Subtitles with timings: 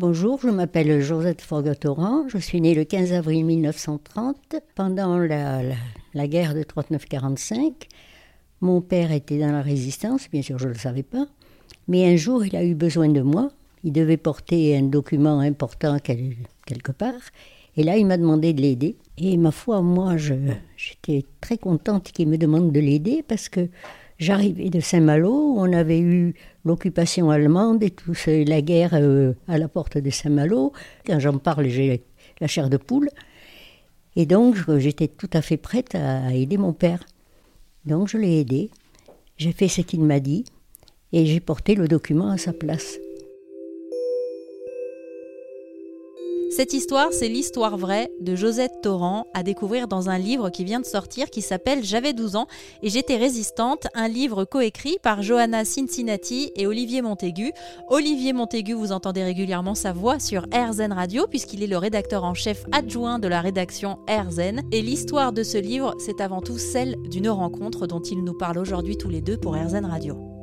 [0.00, 2.28] Bonjour, je m'appelle Josette Forgatoran.
[2.28, 5.60] Je suis née le 15 avril 1930 pendant la,
[6.14, 7.72] la guerre de 39-45.
[8.60, 11.26] Mon père était dans la résistance, bien sûr je ne le savais pas.
[11.88, 13.50] Mais un jour, il a eu besoin de moi.
[13.82, 17.32] Il devait porter un document important quelque part.
[17.76, 18.94] Et là, il m'a demandé de l'aider.
[19.16, 23.68] Et ma foi, moi, j'étais très contente qu'il me demande de l'aider parce que
[24.18, 29.68] j'arrivais de Saint-Malo, on avait eu l'occupation allemande et tout, la guerre euh, à la
[29.68, 30.72] porte de Saint-Malo.
[31.06, 32.04] Quand j'en parle, j'ai
[32.40, 33.10] la chair de poule.
[34.16, 37.04] Et donc, j'étais tout à fait prête à aider mon père.
[37.84, 38.70] Donc, je l'ai aidé.
[39.36, 40.44] J'ai fait ce qu'il m'a dit
[41.12, 42.98] et j'ai porté le document à sa place.
[46.50, 50.80] Cette histoire, c'est l'histoire vraie de Josette Torrent à découvrir dans un livre qui vient
[50.80, 52.46] de sortir qui s'appelle J'avais 12 ans
[52.82, 57.52] et j'étais résistante, un livre coécrit par Johanna Cincinnati et Olivier Montaigu.
[57.90, 62.34] Olivier Montaigu, vous entendez régulièrement sa voix sur RZN Radio puisqu'il est le rédacteur en
[62.34, 66.96] chef adjoint de la rédaction RZN et l'histoire de ce livre, c'est avant tout celle
[67.10, 70.37] d'une rencontre dont il nous parle aujourd'hui tous les deux pour RZN Radio.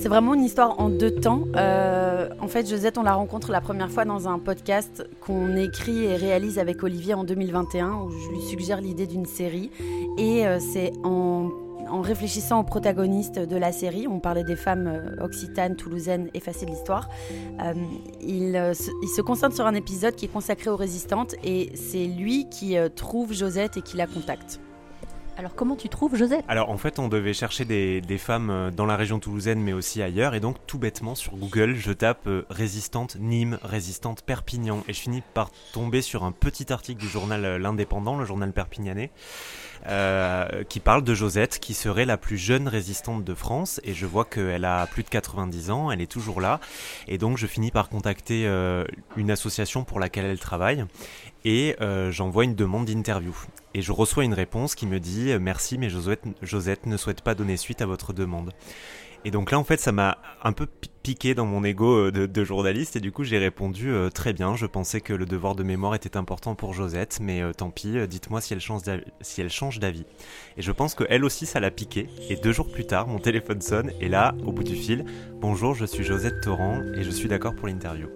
[0.00, 1.42] C'est vraiment une histoire en deux temps.
[1.56, 6.04] Euh, en fait, Josette, on la rencontre la première fois dans un podcast qu'on écrit
[6.04, 9.70] et réalise avec Olivier en 2021, où je lui suggère l'idée d'une série.
[10.16, 11.50] Et euh, c'est en,
[12.00, 16.70] réfléchissant aux protagonistes de la série, on parlait des femmes euh, occitanes, toulousaines, effacées de
[16.70, 17.10] l'histoire,
[18.22, 22.48] il, il, se concentre sur un épisode qui est consacré aux résistantes, et c'est lui
[22.48, 24.60] qui trouve Josette et qui la contacte.
[25.40, 26.44] Alors comment tu trouves Josette?
[26.48, 30.02] Alors en fait on devait chercher des, femmes euh, dans la région toulousaine mais aussi
[30.02, 34.92] ailleurs et donc tout bêtement sur Google je tape euh, résistante Nîmes, résistante Perpignan et
[34.92, 39.12] je finis par tomber sur un petit article du journal euh, L'Indépendant, le journal perpignanais.
[40.68, 43.80] qui parle de Josette, qui serait la plus jeune résistante de France.
[43.82, 46.60] Et je vois qu'elle a plus de 90 ans, elle est toujours là.
[47.08, 48.44] Et donc je finis par contacter
[49.16, 50.84] une association pour laquelle elle travaille
[51.44, 53.36] et euh, j'envoie une demande d'interview.
[53.74, 57.22] Et je reçois une réponse qui me dit euh, Merci, mais Josette, Josette ne souhaite
[57.22, 58.52] pas donner suite à votre demande.
[59.26, 60.66] Et donc là, en fait, ça m'a un peu
[61.02, 64.56] piqué dans mon ego euh, de, journaliste, et du coup, j'ai répondu très bien.
[64.56, 68.40] Je pensais que le devoir de mémoire était important pour Josette, mais tant pis, dites-moi
[68.40, 70.06] si elle change d'avis.
[70.56, 72.08] Et je pense que elle aussi, ça l'a piqué.
[72.30, 75.74] Et deux jours plus tard, mon téléphone sonne, et là, au bout du fil, bonjour,
[75.74, 78.08] je suis Josette Torrent, et je suis d'accord pour l'interview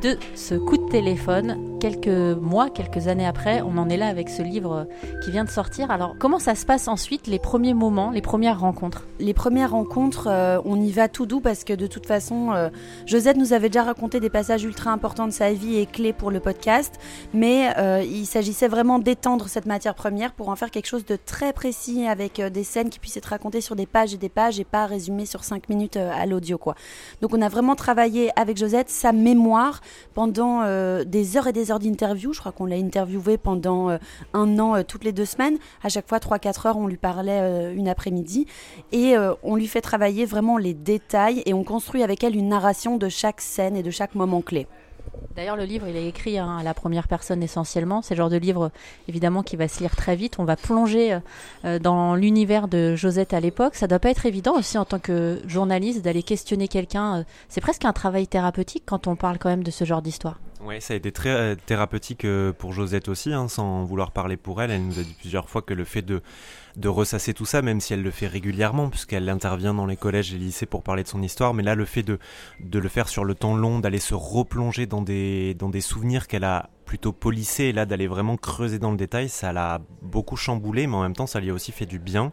[0.00, 1.69] de ce coup de téléphone.
[1.80, 4.86] Quelques mois, quelques années après, on en est là avec ce livre
[5.24, 5.90] qui vient de sortir.
[5.90, 9.06] Alors, comment ça se passe ensuite, les premiers moments, les premières rencontres?
[9.18, 12.68] Les premières rencontres, euh, on y va tout doux parce que de toute façon, euh,
[13.06, 16.30] Josette nous avait déjà raconté des passages ultra importants de sa vie et clés pour
[16.30, 17.00] le podcast,
[17.32, 21.16] mais euh, il s'agissait vraiment d'étendre cette matière première pour en faire quelque chose de
[21.16, 24.60] très précis avec des scènes qui puissent être racontées sur des pages et des pages
[24.60, 26.60] et pas résumées sur cinq minutes à l'audio.
[27.22, 29.80] Donc, on a vraiment travaillé avec Josette sa mémoire
[30.12, 30.60] pendant
[31.04, 32.32] des heures et des heures d'interview.
[32.32, 33.98] Je crois qu'on l'a interviewé pendant euh,
[34.34, 35.58] un an, euh, toutes les deux semaines.
[35.82, 38.46] À chaque fois, 3-4 heures, on lui parlait une après-midi.
[38.92, 42.96] Et on lui fait travailler vraiment les détails et on construit avec elle une narration
[42.96, 44.66] de chaque scène et de chaque moment clé.
[45.36, 48.02] D'ailleurs, le livre, il est écrit hein, à la première personne essentiellement.
[48.02, 48.70] C'est le genre de livre,
[49.08, 50.38] évidemment, qui va se lire très vite.
[50.38, 51.18] On va plonger
[51.80, 53.74] dans l'univers de Josette à l'époque.
[53.74, 57.24] Ça doit pas être évident aussi en tant que journaliste d'aller questionner quelqu'un.
[57.48, 60.38] C'est presque un travail thérapeutique quand on parle quand même de ce genre d'histoire.
[60.62, 64.36] Oui, ça a été très euh, thérapeutique euh, pour Josette aussi, hein, sans vouloir parler
[64.36, 64.70] pour elle.
[64.70, 66.20] Elle nous a dit plusieurs fois que le fait de,
[66.76, 70.34] de ressasser tout ça, même si elle le fait régulièrement, puisqu'elle intervient dans les collèges
[70.34, 72.18] et lycées pour parler de son histoire, mais là, le fait de,
[72.60, 76.28] de le faire sur le temps long, d'aller se replonger dans des, dans des souvenirs
[76.28, 80.34] qu'elle a plutôt polissé et là d'aller vraiment creuser dans le détail, ça l'a beaucoup
[80.34, 82.32] chamboulé, mais en même temps ça lui a aussi fait du bien.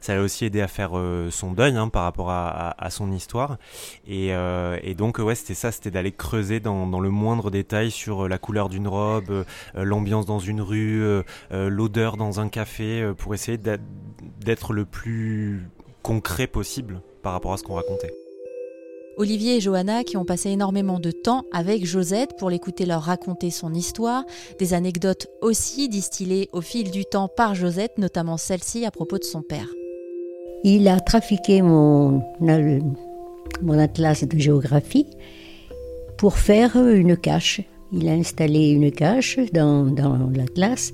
[0.00, 3.58] Ça l'a aussi aidé à faire euh, son deuil hein, par rapport à, son histoire.
[4.04, 7.92] Et, euh, et donc ouais, c'était ça, c'était d'aller creuser dans, dans, le moindre détail
[7.92, 13.34] sur euh, la couleur d'une robe, l'ambiance dans une rue, l'odeur dans un café, pour
[13.34, 15.68] essayer d'être le plus
[16.02, 18.21] concret possible par rapport à ce qu'on racontait.
[19.16, 23.50] Olivier et Johanna qui ont passé énormément de temps avec Josette pour l'écouter leur raconter
[23.50, 24.24] son histoire,
[24.58, 29.24] des anecdotes aussi distillées au fil du temps par Josette, notamment celle-ci à propos de
[29.24, 29.68] son père.
[30.64, 35.06] Il a trafiqué mon, mon atlas de géographie
[36.16, 37.60] pour faire une cache.
[37.92, 40.92] Il a installé une cache dans, dans l'atlas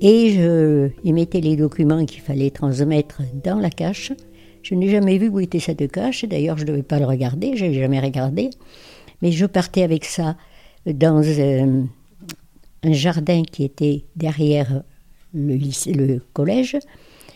[0.00, 4.12] et je, il mettait les documents qu'il fallait transmettre dans la cache.
[4.64, 7.54] Je n'ai jamais vu où était cette cache, d'ailleurs je ne devais pas le regarder,
[7.54, 8.48] je n'ai jamais regardé,
[9.20, 10.36] mais je partais avec ça
[10.86, 11.82] dans euh,
[12.82, 14.82] un jardin qui était derrière
[15.34, 15.58] le,
[15.92, 16.78] le collège.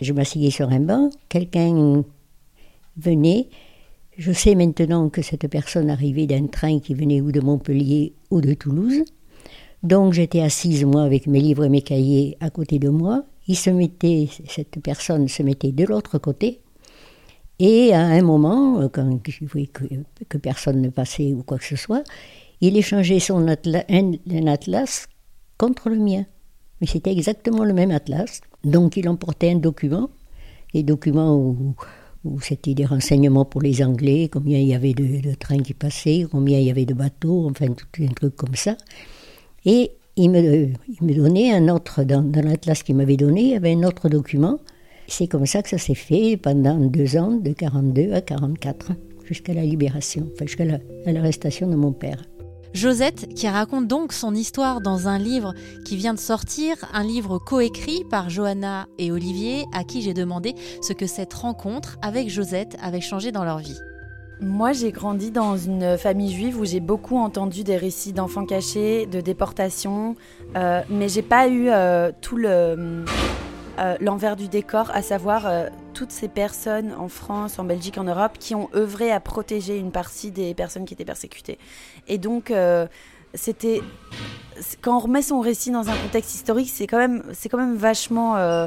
[0.00, 2.02] Je m'asseyais sur un banc, quelqu'un
[2.96, 3.48] venait,
[4.16, 8.40] Je sais maintenant que cette personne arrivait d'un train qui venait ou de Montpellier ou
[8.40, 9.04] de Toulouse.
[9.82, 13.24] Donc j'étais assise, moi, avec mes livres et mes cahiers à côté de moi.
[13.46, 16.60] Il se mettait, cette personne se mettait de l'autre côté.
[17.58, 21.76] Et à un moment, quand il voyait que, personne ne passait ou quoi que ce
[21.76, 22.04] soit,
[22.60, 25.08] il échangeait son atlas, un, atlas
[25.56, 26.24] contre le mien.
[26.80, 28.40] Mais c'était exactement le même atlas.
[28.62, 30.10] Donc il emportait un document,
[30.72, 31.74] des documents où,
[32.42, 36.58] c'était des renseignements pour les Anglais, combien il y avait de, trains qui passaient, combien
[36.58, 38.76] il y avait de bateaux, enfin tout un truc comme ça.
[39.64, 43.50] Et il me, il me donnait un autre, dans, dans l'atlas qu'il m'avait donné, il
[43.50, 44.58] y avait un autre document.
[45.10, 48.92] C'est comme ça que ça s'est fait pendant deux ans, de 42 à 44,
[49.24, 50.66] jusqu'à la libération, enfin jusqu'à
[51.06, 52.22] l'arrestation de mon père.
[52.74, 55.54] Josette, qui raconte donc son histoire dans un livre
[55.86, 60.54] qui vient de sortir, un livre coécrit par Johanna et Olivier, à qui j'ai demandé
[60.82, 63.78] ce que cette rencontre avec Josette avait changé dans leur vie.
[64.42, 69.06] Moi, j'ai grandi dans une famille juive où j'ai beaucoup entendu des récits d'enfants cachés,
[69.06, 70.14] de déportation,
[70.54, 73.04] euh, mais j'ai pas eu euh, tout le
[73.78, 78.04] euh, l'envers du décor, à savoir euh, toutes ces personnes en France, en Belgique, en
[78.04, 81.58] Europe, qui ont œuvré à protéger une partie des personnes qui étaient persécutées.
[82.08, 82.88] Et donc, euh,
[83.34, 83.80] c'était
[84.80, 87.76] quand on remet son récit dans un contexte historique, c'est quand même, c'est quand même
[87.76, 88.66] vachement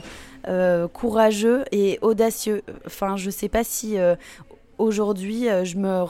[0.94, 2.62] courageux et audacieux.
[2.86, 3.98] Enfin, je sais pas si
[4.78, 6.06] aujourd'hui je me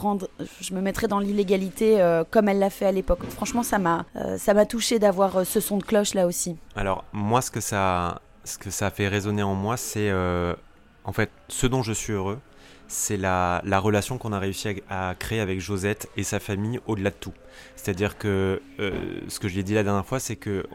[0.60, 3.24] je me mettrais dans l'illégalité comme elle l'a fait à l'époque.
[3.30, 4.06] Franchement, ça m'a,
[4.38, 6.58] ça m'a touché d'avoir ce son de cloche là aussi.
[6.76, 10.56] Alors moi, ce que ça ce que ça a fait résonner en moi, c'est euh,
[11.04, 12.40] en fait ce dont je suis heureux,
[12.88, 17.16] c'est la, relation qu'on a réussi à, créer avec Josette et sa famille au-delà de
[17.16, 17.34] tout.
[17.76, 20.66] C'est-à-dire que euh, ce que je lui ai dit la dernière fois, c'est que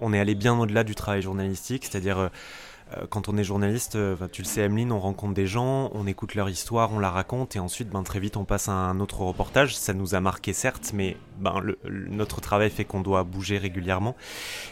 [0.00, 2.28] on est allé bien au-delà du travail journalistique, c'est-à-dire euh,
[3.10, 6.34] quand on est journaliste, euh, tu le sais Emeline, on rencontre des gens, on écoute
[6.34, 9.20] leur histoire, on la raconte et ensuite ben, très vite on passe à un autre
[9.20, 9.76] reportage.
[9.76, 14.16] Ça nous a marqué certes, mais ben, notre travail fait qu'on doit bouger régulièrement.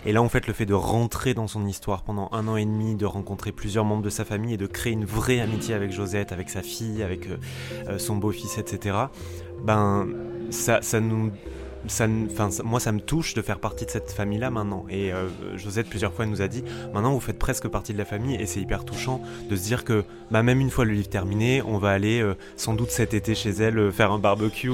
[0.04, 2.64] Et là en fait le fait de rentrer dans son histoire pendant un an et
[2.64, 5.92] demi, de rencontrer plusieurs membres de sa famille et de créer une vraie amitié avec
[5.92, 8.96] Josette, avec sa fille, avec euh, son beau-fils, etc.
[9.62, 10.06] Ben
[10.50, 11.32] ça, ça nous
[11.88, 12.06] ça,
[12.64, 14.84] moi, ça me touche de faire partie de cette famille-là maintenant.
[14.90, 18.04] Et euh, Josette, plusieurs fois, nous a dit maintenant, vous faites presque partie de la
[18.04, 18.36] famille.
[18.36, 21.62] Et c'est hyper touchant de se dire que, bah, même une fois le livre terminé,
[21.62, 24.70] on va aller euh, sans doute cet été chez elle euh, faire un barbecue,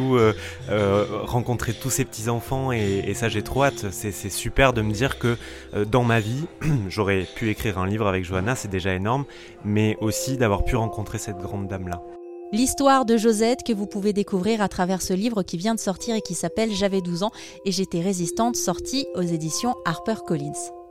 [1.25, 2.73] rencontrer tous ses petits-enfants.
[2.73, 3.87] Et, et, ça, j'ai trop hâte.
[3.91, 5.37] C'est super de me dire que
[5.91, 6.45] dans ma vie,
[6.89, 9.25] j'aurais pu écrire un livre avec Johanna, c'est déjà énorme.
[9.65, 12.03] Mais aussi d'avoir pu rencontrer cette grande dame-là.
[12.53, 16.15] L'histoire de Josette que vous pouvez découvrir à travers ce livre qui vient de sortir
[16.15, 17.33] et qui s'appelle J'avais 12 ans
[17.65, 20.82] et j'étais résistante, sorti aux éditions HarperCollins.